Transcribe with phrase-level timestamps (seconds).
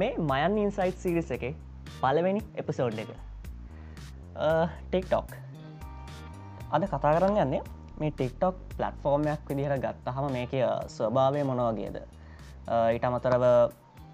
[0.00, 1.44] මේ මයන් ඉන්සයිට් සිරිස එක
[2.00, 3.10] පලවෙනි එපිසෝඩ් එක.
[4.90, 5.32] ටෙක්ටොක්
[6.70, 7.62] අද කතා කරන්න යන්නේ
[8.00, 10.54] මේ ටික්ටොක් පලට්ෆෝර්මයක් විදිහට ගත්තහම මේක
[10.96, 11.96] ස්වභාවය මොනවගේද
[12.92, 13.44] ඊට අමතරව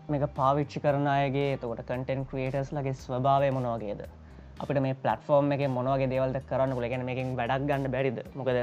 [0.08, 4.06] මේක පාවිච්චි කරන අයගේ තකොට කටන් ක්‍රියටර්ස් ලගේ ස්වභාවය මොනවගේද
[4.62, 8.18] අපිට මේ පලටෆෝර්ම් එක මොනවගේ දේවල්ද කරන්න කුලගෙන මේකින් වැඩක් ගන්න බැරිද?
[8.38, 8.58] මොකද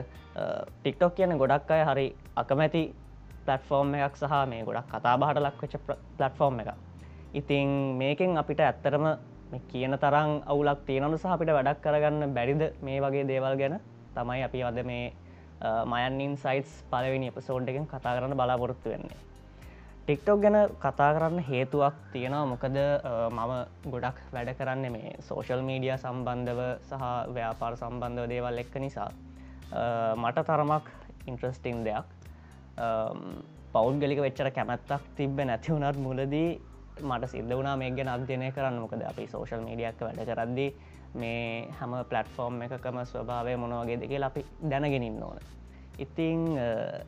[0.82, 2.08] ටික්ටොක් කියන ගොඩක් අය හරි
[2.42, 2.84] අකමැති
[3.46, 6.72] පලටෆෝර්ම් එකක් සහ මේ ගොඩක් කතා බහට ලක්වෙච පලටෆෝර්ම් එක
[7.34, 9.06] ඉතිං මේකෙන් අපිට ඇත්තරම
[9.70, 13.80] කියන තරම් අවුලක් තියෙනනු සහ අපිට වැඩක් කරගන්න බැරිද මේ වගේ දේවල් ගැන?
[14.16, 15.14] තමයි අපි අද මේ
[15.86, 19.18] මයන්නින් සයිස් පලවෙනි එපසෝඩ් එකෙන් කතා කරන්න බලාපොරොත්තු වෙන්නේ.
[20.06, 22.46] ටික්ටොක් ගැන කතා කරන්න හේතුවක් තියෙනවා.
[22.46, 22.78] මොකද
[23.38, 23.52] මම
[23.94, 27.04] ගොඩක් වැඩ කරන්න මේ සෝශල් මීඩිය සම්බන්ධව සහ
[27.36, 29.12] ව්‍යාපාර සම්බන්ධව දේවල් එක්ක නිසා.
[30.18, 30.86] මට තරමක්
[31.28, 32.08] ඉන්ට්‍රස්ටිං දෙයක්.
[33.74, 36.50] පෞද්ගලික වෙච්චර කැමැත්තක් තිබ්බ නැතිවුණත් මුලදී
[37.02, 38.80] මට සිද්ධ වුණා මේ ගැන අධ්‍යනය කරන්න.
[38.80, 40.68] මොකද අපි සෝශල් මීඩියක් වැඩ කරද්දි
[41.16, 45.40] මේ හැම පලටෆෝර්ම් එකකම ස්වභාවය මොනවගේ දෙකේ අපි දැනගෙනින් ඕන.
[45.98, 46.40] ඉතිං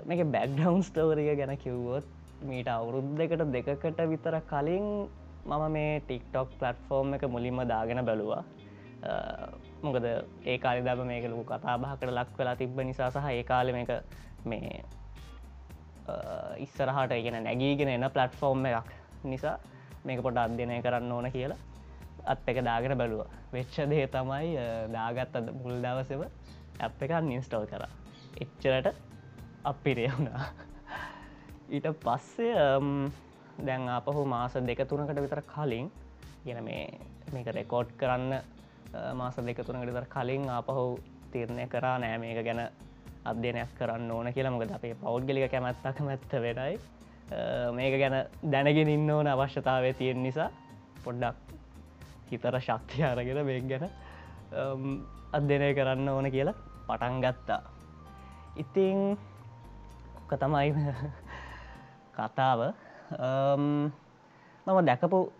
[0.05, 2.05] මේක බැක්ඩවන්් ස්ටෝරිය ගැන කිව්වොත්
[2.43, 4.87] මීට අවුරුද්ධකට දෙකකට විතර කලින්
[5.45, 8.43] මම මේ ටික්ටොක් පලට්ෆෝර්ම් එක මුලින්ම දාගෙන බැලුවා.
[9.81, 10.05] මොකද
[10.45, 13.91] ඒ කාලි දබ මේක ලොකු කතා බහකට ලක් වෙලා තිබ්බ නිසා සහ ඒ කාලෙ මේක
[14.45, 14.83] මේ
[16.57, 18.89] ඉස්සරහට ඉගෙන නැගීගෙන එන පලට්ෆෝර්ම් එකක්
[19.23, 19.57] නිසා
[20.05, 21.59] මේක පොට අධ්‍යනය කරන්න ඕන කියලා
[22.25, 23.25] අත් එක දාගෙන බැලුව.
[23.53, 24.49] වෙච්ච දේ තමයි
[24.95, 26.21] දාගත් අද මුල් දවසව
[26.79, 27.83] ඇප් එකක් නින්ස්ටෝල් කර.
[28.43, 28.95] එච්චරට
[29.63, 30.45] අපිරේ වුණා.
[31.69, 32.55] ඊට පස්සේ
[33.65, 35.87] දැන් අපහු මාස දෙක තුනකට විතර කලින්
[36.45, 36.83] ගෙන මේ
[37.33, 38.33] මේක රෙකෝඩ් කරන්න
[39.15, 40.85] මාස දෙක තුනකට විතර කලින් ආපහු
[41.31, 42.61] තීරණය කරා නෑ මේක ගැන
[43.25, 44.51] අධ්‍යනයක් කරන්න ඕන කියලා.
[44.51, 46.79] මොකද අපේ පෞද්ගලික කැමැත්තක මැත්ත වෙනයි.
[47.73, 50.49] මේක ගැන දැනගෙන ඉන්න ඕන අවශ්‍යතාවය තියෙන නිසා
[51.03, 51.37] පොඩ්ඩක්
[52.31, 53.89] හිතර ශක්තිය අරගෙන මේ ගැන
[55.33, 56.55] අධ්‍යනය කරන්න ඕන කියලා
[56.87, 57.61] පටන් ගත්තා.
[58.57, 59.17] ඉතිං
[60.19, 60.73] ඔක්ක තමයි
[62.17, 62.59] කතාව.
[64.67, 65.31] මම දැකපු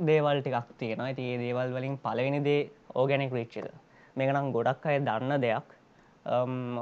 [0.00, 1.06] දේවල් ටිකක් තියෙනවා.
[1.06, 3.70] ඇති ඒ දේවල් වලින් පලවෙනි දේ ඕගැනෙක් රීච්චක
[4.16, 5.66] මේකනම් ගොඩක් අය දන්න දෙයක්.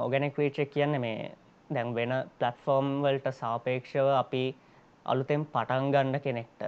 [0.01, 1.35] ඕගැනෙක් රීච්චක් කියන්න මේ
[1.75, 4.43] දැන් වෙන පලට්ෆෝර්ම් වලට සාපේක්ෂව අපි
[5.05, 6.67] අලුතෙන් පටන් ගන්න කෙනෙක්ට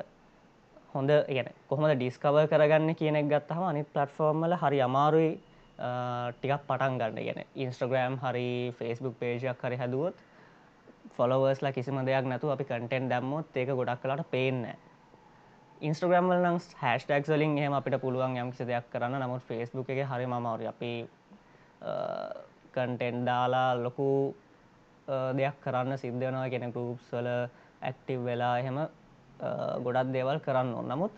[0.93, 5.31] හොඳ ගැන කොහොමද ඩිස්කව කරගන්න කියනෙක් ගත්තහම අනි පලට්ෆෝර්ම් වල හරි අමාරුයි
[5.77, 7.19] ටිකක් පටන් ගන්න.
[7.19, 10.15] ගැන ඉන්ස්ට්‍රග්‍රෑම් හරි ෆස්බුක් පේජයක් හරි හැදුවොත්
[11.17, 14.65] ෆොලවර්ස්ලා කිසිම දෙයක් නැතු අපි කටෙන් දැම්මොත් ඒක ගොඩක් කලාට පේන්න
[15.81, 19.19] ඉන්ස්ට්‍රග්‍රම් වලනම් හැස්ටක් වලින් එහම අපිට පුළුවන් යම්කිසි දෙයක් කරන්න.
[19.19, 20.93] නමුත් ෆෙස්බුක් එක හරි මවර අපි
[22.73, 24.07] කන්ටෙන්් දාලා ලොකු
[25.39, 27.29] දෙයක් කරන්න සිද්ධයනවා කෙන ගරුප්ස් වල
[27.81, 28.79] ඇක්ටිව් වෙලා එහෙම
[29.85, 31.13] ගොඩක් දේවල් කරන්න ඕ නමුත්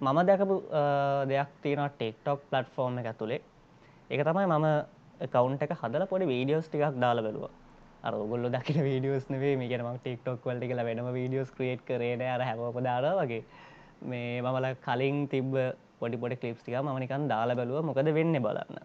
[0.00, 0.56] මම දැකපු
[1.32, 3.42] දෙයක් තියෙන ටෙක්ටොක් පලට්ෆෝර්ම් එක ඇතුළේ
[4.10, 4.68] එක තමයි මම
[5.26, 7.50] කවුන්් එක හදල පොඩි වීඩියෝස් ටිකක් දාල බැලුව.
[8.02, 13.04] අරගොල්ල දකින වීඩියෝස් නේ මේ ගැනම ටික්ටොක් වලට කියලා වෙනම වීඩියෝස් ක්‍රියට් කරන අර හැමපදාර
[13.20, 13.42] වගේ.
[14.02, 15.54] මේ මමල කලින් තිබ්බ
[15.98, 17.82] පොඩි පොඩි කලිප්ස් ටික මනිකන් දාලා බැලුව.
[17.82, 18.78] මොකද වෙන්න බලන්න.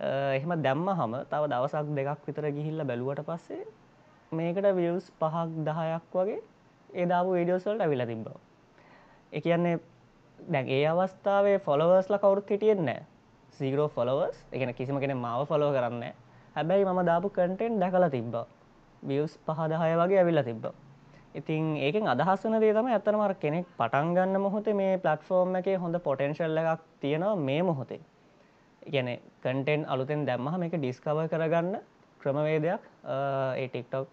[0.00, 3.64] එහෙම දැම්ම හම තව දවසක් දෙකක් විතර ගිහිල්ල බැලුවට පස්සේ
[4.32, 6.40] මේකට වියස් පහක් දහයක් වගේ
[6.90, 8.26] ඒදාපු වීඩියෝසල්ට ඇවිල තිබ්බ.
[9.32, 9.80] එක කියන්නේ
[10.38, 13.00] දැන් ඒ අවස්ථාවේ ෆොලවර්ස්ල කවුරුත් හිටියෙන්නේ
[13.54, 16.14] සීගරෝ ෆොලවර්ස් එකන කිසිම කෙන මාව ෆොලෝ කරන්නේ
[16.56, 18.34] හැබැයි මම දාපු කටෙන්් දැකලා තිබ්බ.
[19.02, 20.64] වියස් පහදහය වගේ ඇවිල්ල තිබ්බ.
[21.32, 26.88] ඉතින් ඒකෙන් අදහස්සන දේ තම ඇතනමර කෙනෙක් පටන්ගන්න මොහොතේ මේ පලට්ෆෝර්ම් එක හොඳ පොටෙන්ශල්ල එකක්
[27.00, 28.00] තියෙනවා මේ මොහොතේ.
[28.86, 29.08] ගැන
[29.40, 31.76] කටෙන් අලුතෙන් දැම්මහ මේක ඩිස්කව කරගන්න
[32.20, 32.82] ක්‍රමවේදයක්
[33.56, 34.08] ඒ ටික්ටොක්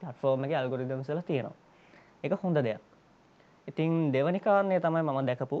[0.00, 1.54] පලට්ෆෝර්ම් එක අල්ගොරිදම්සල තියෙනවා.
[2.24, 2.80] එක හොඳ දෙයක්.
[3.68, 5.58] ඉතින් දෙවනිකාරණය තමයි මම දැකපු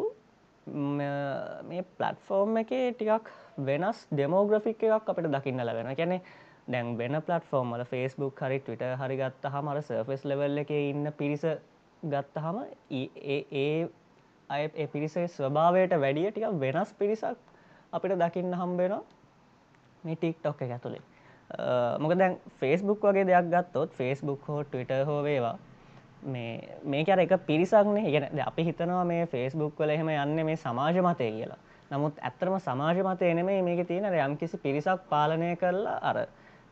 [0.92, 3.28] මේ පලට්ෆෝර්ම් එක ටිකක්
[3.60, 6.20] වෙනස් ඩෙමෝග්‍රෆික් එකක් අපිට දකින්න ලැබෙන කැනෙ
[6.66, 11.44] දැන් වෙන පලටෆෝර්ම් වල ෆස්බුක් හරි ටවිට හරි ගත්ත හමර සර්ෆස් ලෙවල් එක ඉන්න පිරිස
[12.02, 12.58] ගත්තහම
[12.90, 13.88] ඒ
[14.50, 17.51] අය පිරිසේ ස්වභාවයට වැඩිය ටික වෙනස් පිරිසක්
[17.92, 19.02] අපිට දකින්න හම්බෙනවා
[20.04, 21.04] මේ ටික් ටොක් එක ඇතුළේ
[21.98, 25.58] මොක දැන් ෆේස්බුක් වගේ දෙයක් ගත්තොත් ෆේස්බුක් හෝ ටවිට හෝ වේවා.
[26.24, 31.30] මේ මේකර එක පිරිසක්නේ ගැන අපි හිතනවා මේ ෆේස්බුක් වල එහෙම යන්න මේ සමාජ මතය
[31.30, 31.58] කියලා.
[31.90, 36.26] නමුත් ඇත්තරම සමාජ මතය නෙමේ මේක තියෙන යම් කිසි පිරිසක් පාලනය කරලා අර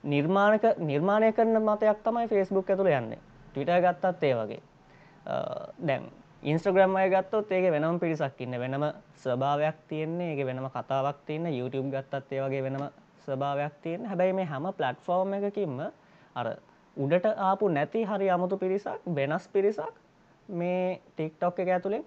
[0.05, 3.19] නිර්මාණක නිර්මාණය කරන මතයක් තමයි ෆේස්බුක් ඇතුළ යන්නේ.
[3.53, 4.63] ටවිට ගත්තත් ඒ වගේ.
[5.81, 6.09] දැන්
[6.43, 8.55] ඉන්ස්ට්‍රග්‍රම් අය ගත්තොත් ඒක වෙනම පිරිසක් ඉන්න.
[8.55, 8.85] වෙනම
[9.17, 10.33] ස්වභාවයක් තියෙන්නේ.
[10.33, 11.47] ඒක වෙනම කතාවක් තියන්න.
[11.51, 12.89] YouTube ගත්තත් ඒ වගේ වෙනම
[13.27, 15.81] ස්වභාවයක් තියෙන හැබැයි මේ හැම පලට්ෆෝර්ම් එකකින්ම
[16.37, 16.47] අර
[16.97, 19.95] උඩට ආපු නැති හරි අමුතු පිරිසක් වෙනස් පිරිසක්
[20.49, 22.05] මේ ටික්ටොක් එක ඇතුළෙන්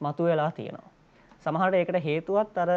[0.00, 0.90] මතු වෙලා තියෙනවා.
[1.42, 2.70] සමහට ඒකට හේතුවත් අර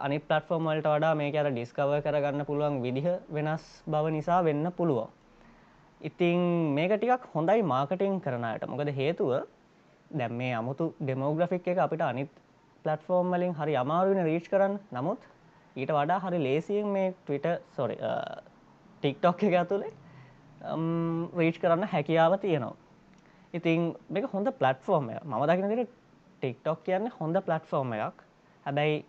[0.00, 5.10] අනි පලටෆෝර්ම් වලට වඩා මේ අර ඩිස්කව කරගන්න පුළුවන් විදිහ වෙනස් බව නිසා වෙන්න පුළුවන්.
[6.00, 6.40] ඉතිං
[6.74, 9.32] මේක ටිකක් හොඳයි මාකටිං කරනයට මොකද හේතුව
[10.10, 12.30] දැම් මේ අමුතු ඩෙමෝග්‍රෆික් එක අපිට අනිත්
[12.84, 14.78] පලටෆෝර්ම් වලින් හරි අමාරුවෙන රීච් කරන්න.
[14.92, 15.20] නමුත්
[15.76, 17.46] ඊට වඩා හරි ලේසියෙන් මේ ටවිට
[17.76, 17.96] සොරි
[19.02, 19.92] ටික්ටොක් එක ඇතුළේ
[21.38, 22.76] රීච් කරන්න හැකියාව තියෙනවා.
[23.54, 25.92] ඉතින් මේක හොඳ පලටෆෝර්ම් මම දකිනදිට
[26.40, 28.18] ටික්ටොක් කියන්නේ හොඳ පලටෆෝර්ම් එකක්.
[28.66, 29.04] හැබැයි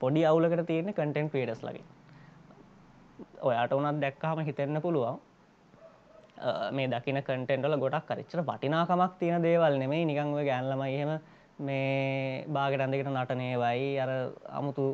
[0.00, 1.84] පොඩි අවුලකට තියෙන කටෙන්් පේඩස් ලගේ
[3.42, 5.20] ඔයාට උනත් දැක්කාම හිතෙන්න්න පුළුවන්.
[6.72, 11.12] මේ දකින කටෙන්ටල ගොඩක් කරච්චර වටිනාකමක් තියෙන දේවල් නෙමේ නිකංව ගැන්ලම එහෙම
[11.58, 14.10] මේ බාගට අන්දකට නටනේවයි අර
[14.50, 14.86] අමුතු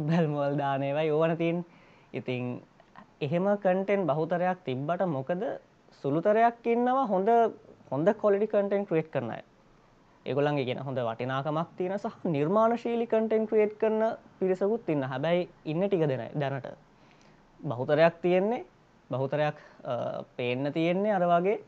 [0.00, 1.64] බැල්මවල් දානේවයි ඕවන තින්
[2.12, 2.60] ඉතිං
[3.20, 5.42] එහෙම කටෙන් බහුතරයක් තිබ්බට මොකද
[6.04, 7.28] සුළුතරයක් ඉන්නවා හොඳ
[7.90, 9.40] හොඳ කොලිඩි කටෙන් ක්‍රේට් කරනය
[10.26, 14.02] ඒගොලන්ගේ ගෙන හොඳ වටිනාකමක් තියෙන සහ නිර්මාණශීලි කටෙන් ක්‍රේට් කරන
[14.38, 15.02] පිරිසකුත් ඉන්න.
[15.04, 16.68] හැබැයි ඉන්න ටික දෙන දැනට.
[17.60, 18.64] බහුතරයක් තියෙන්නේ
[19.12, 19.56] බහුතරයක්
[20.36, 21.58] පේන්න තියෙන්නේ අර වගේ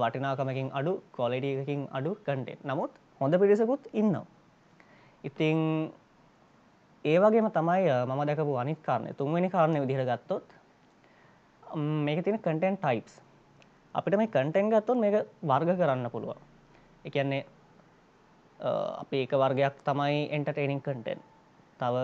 [0.00, 4.26] වටිනාකමකින් අඩු කොලිඩියකින් අඩු කටෙන් නමුත් හොඳ පිරිසකුත් ඉන්නවා.
[5.24, 5.58] ඉතිං
[7.04, 9.10] ඒ වගේම තමයි මම දැකපු අනිත් කාරණය.
[9.14, 10.46] තුන්වෙනි කාරණය විදිහට ගත්තොත්
[12.06, 13.14] මේක තියෙන කටෙන්ට් ටයිප්ස්
[13.94, 16.40] අපිට මේ කටෙන්් ගත්තොත් මේක වර්ග කරන්න පුළුවන්.
[17.04, 17.44] එකන්නේ
[19.02, 21.20] අපි ඒක වර්ගයක් තමයි එන්ටර්ටේනිං කටෙන්
[21.80, 21.96] තව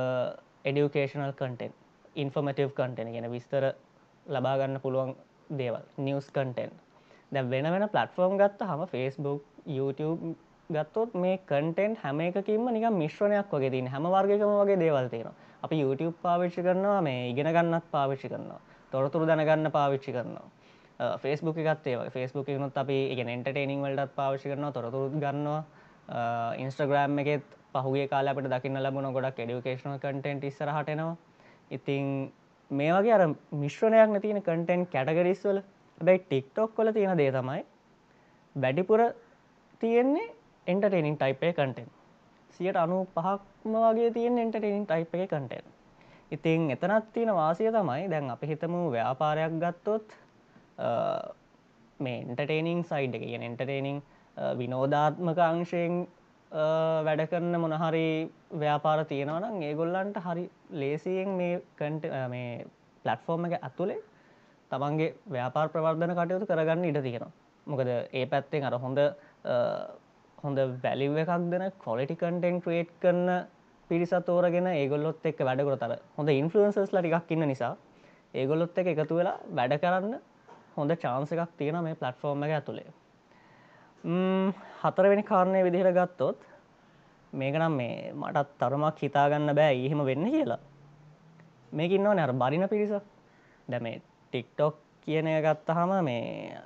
[0.64, 1.72] එඩියුකේෂනල් කටෙන්
[2.16, 3.64] ඉන්ෆර්මටව් කටෙන ගෙන විස්තර
[4.26, 5.14] ලබාගන්න පුළුවන්
[5.52, 6.72] දේවල් නිවස් කටෙන්
[7.32, 10.34] දැ වෙන වෙන පලටෆෝර්ම් ගත්ත හම ෆස්බුක් YouTube
[10.70, 15.34] ගත්තොත් මේ කටෙන්් හැම එකකින්ම නික මිශ්‍රණයක් වගේ තින හැම වර්ගකම වගේ දේවල් තියෙනවා.
[15.62, 18.60] අපි YouTube පාවිච්චි කරනවා මේ ඉගෙන ගන්නත් පාවිච්චි කරනවා
[18.92, 20.46] තොරතුරු දැනගන්න පාවිච්චි කරනවා.
[21.18, 25.62] ෆස්බුක් ගත්තේ ෆස්බුක් නොත් අපි ඉගෙන එන්ටර්ටේනිං වලටත් පාවිච්චි කරනවා තොරතුරු ගන්නවා.
[26.58, 27.44] ඉන්ස්ට්‍රග්‍රෑම් එකෙත්
[27.74, 31.16] පහුගේ කාල අපට දකින්න ලබන ගොඩක් එඩිකේෂන කටෙන්ට් ඉස්සරහටනවා
[31.72, 32.06] ඉතිං
[32.70, 33.24] මේ වගේ අර
[33.54, 35.58] මිශ්‍රණයක් නැතින කටෙන්් කැටගරිස්වල
[36.00, 37.60] බැයි ටික්ටොක් කොල තියෙන දේ තමයි
[38.56, 39.02] වැඩිපුර
[39.80, 40.32] තියෙන්නේ
[40.66, 41.92] එන්ටර්ටේනින් ටයිප් එක කටෙන්
[42.50, 45.72] සියට අනු පහක්ම වගේ තියෙන් එන්ටර්ටේනින් ටයිප් එක කටෙන්
[46.32, 50.06] ඉතින් එතනත් තියෙන වාසිය තමයි දැන් අපි හිතමු ව්‍යාපාරයක් ගත්තොත්
[52.00, 53.24] මේ එන්ටර්ටේනිං සයිඩ් එක.
[53.24, 54.02] ගෙන එන්ටර්ටේනිං
[54.56, 56.08] විනෝධාත්මක අංශයෙන්
[56.52, 58.06] වැඩ කරන්න මොනහරි
[58.54, 62.66] ව්‍යාපාර තියෙනවනම් ඒගොල්ලන්ට හරි ලේසියෙන් මේ කට මේ
[63.04, 64.00] පලට්ෆෝර්ම් එක ඇතුළේ
[64.70, 67.32] තමන්ගේ ව්‍යාපාර ප්‍රවර්ධන කටයුතු කරගන්න ඉඩ තියෙනවා.
[67.66, 68.98] මොකද ඒ පැත්තෙන් අර හොඳ
[70.38, 73.28] හොඳ වැලිව එකක් දෙන කොලිටි කන්ටෙන් ක්‍රේට් කරන
[73.90, 77.76] පිරිසත් තෝරගෙන ඒගොල්ලොත් එක් වැඩකර තර හොඳ ඉන්ෆලන්සස් ලටිකක් ඉන්න නිසා
[78.34, 80.18] ඒගොල්ලොත් එක එකතු වෙලා වැඩ කරන්න
[80.76, 82.90] හොඳ චාන්ස එකක් තියෙන මේ පලට්ෆෝර්ම් එක ඇතුළේ
[84.04, 86.38] හතරවෙනි කාරණය විදිහට ගත්තොත්
[87.32, 90.58] මේකනම් මේ මටත් තරමක් හිතාගන්න බෑ එහෙම වෙන්න කියලා.
[91.72, 92.90] මේකින්නවා නැර බරින පිරිස.
[93.68, 94.02] දැමේ
[94.32, 96.58] ටික්ටොක් කියන එක ගත්තහම මේ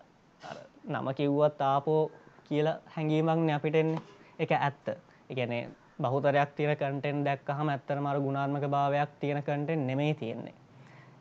[0.85, 2.11] නම කිව්වත් ආපෝ
[2.49, 4.01] කියලා හැඟීමක්න අපිටෙන්නේ
[4.39, 4.87] එක ඇත්ත.
[5.31, 5.69] එකනේ
[5.99, 10.55] බහුතරයක් තියෙන කටෙන් දැක්කහම ඇත්තන මර ගුණාත්මක භාවයක් තියෙන කටෙන් නෙමේ තියෙන්නේ.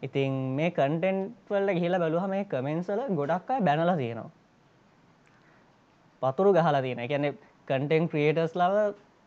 [0.01, 4.44] ඉතින් මේ කටෙන්ට් වල්ල ගහිලා බැලුහම මේ කමෙන්සල ගොඩක් අය බැනල තියෙනවා.
[6.25, 7.29] පතුරු ගහලා තියෙන එකැනෙ
[7.67, 8.75] කටෙන් ක්‍රියටර්ස් ලව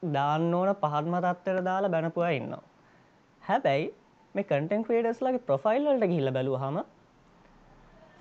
[0.03, 2.63] දාන්න ඕන පහත්ම තත්වයට දාලා බැනපුවා ඉන්නවා.
[3.43, 3.95] හැබැයි
[4.35, 6.79] මේ කටෙන් ක්‍රේඩස් ලගේ ප්‍රොෆයිල්ලට ගිහිල බැලුහම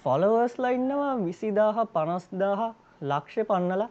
[0.03, 2.61] ෆොලවර්ස්ලා ඉන්නවා විසිදාහ පනස්දාහ
[3.03, 3.83] ලක්ෂ පන්නල.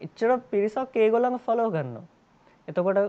[0.00, 2.06] එච්චර පිරිසක් ඒගොල්ළඟ ෆලෝ ගන්න
[2.68, 3.00] එතකොට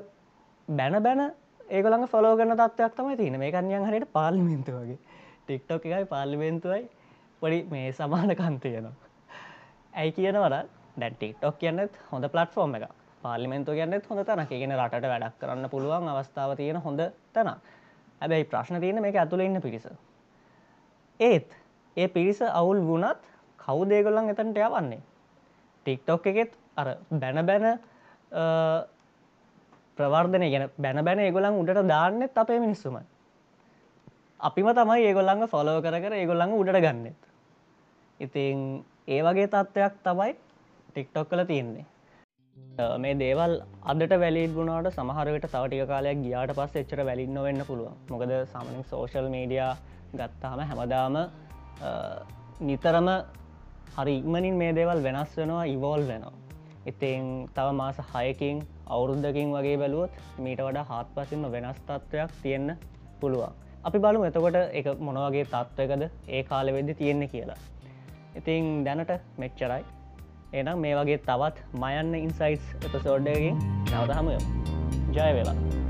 [0.67, 1.22] බැන බැන
[1.70, 5.00] ඒගොළඟ ෆලෝ ගන්න තත්වයක් තමයි තියෙන මේ කන්යන් හරියට පාලිමෙන්තු වගේ.
[5.43, 6.84] ටික්ටොක් එකයි පාලිමෙන්තුවයි
[7.41, 9.02] පොඩි මේ සමාන කන්තියනවා
[9.93, 10.55] ඇයි කියනවර
[10.97, 12.85] දැන් ටික්ටොක් කියන්නෙත් හොඳ පලට්ෆෝර්ම් එක
[13.23, 17.01] පාලිමෙන්තු කියන්නෙත් හොඳ තැන කියන රට වැඩක් කරන්න පුළුවන් අවස්ථාව තියෙන හොඳ
[17.33, 17.53] තැන
[18.21, 19.85] හැබැයි ප්‍රශ්න තියෙන මේක ඇතුළ ඉන්න පිරිස.
[21.19, 21.50] ඒත්
[21.97, 23.21] ඒ පිරිස අවුල් වුණත්
[23.59, 25.01] කවු දේගොල්ලන් එතන්ට යවන්නේ?
[25.85, 27.65] ටික්ටොක් එකෙත් අර බැන බැන
[29.97, 32.97] ප්‍රවර්ධනය ගැන බැන බැන ඒගොලන් උඩට දාන්නෙත් අපේ මිනිස්සුම.
[34.39, 37.21] අපිම තමයි ඒගොල්ලඟ ෆොලෝ කර කර ඒගොල්ලඟ උඩට ගන්නෙත්.
[38.19, 40.33] ඉතින් ඒ වගේ තත්ත්වයක් තමයි
[40.89, 41.86] ටික්ටොක් කළ තියෙන්නේ.
[42.98, 43.53] මේ දේවල්
[43.91, 49.27] අදට වැලි ගුණාට සමහරට තවටික කාලයක් ගියාට පස් එච්චර වැලින්න වෙන්න පුළුව මොකද සාමනින් සෝශල්
[49.33, 49.74] මීඩියා
[50.13, 51.17] ගත්තාම හැමදාම
[52.62, 53.10] නිතරම
[53.98, 56.33] හරි ඉක්මනින් මේ දේවල් වෙනස් වෙනවා ඉවෝල් වෙනවා.
[56.86, 62.72] ඉතින් තව මාස හයකින් අවුරුද්ධකින් වගේ බැලුවොත් මීට වඩා හත් පසින්ම වෙනස් තත්ත්වයක් තියෙන්න
[63.19, 63.53] පුළුවන්.
[63.83, 67.62] අපි බලු එතකොට එක මොනවගේ තත්ත්වකද ඒ කාලවෙද්දි තියෙන්නේ කියලා.
[68.36, 69.84] ඉතින් දැනට මෙච්චරයි.
[70.54, 74.44] එනම් මේ වගේ තවත් මයන්න ඉන්සයිස් එපසෝඩ්ඩකින් නැවත හමුයම්
[75.12, 75.83] ජය වෙලා